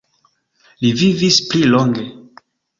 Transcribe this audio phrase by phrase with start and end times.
[0.85, 2.11] Li vivis pli longe.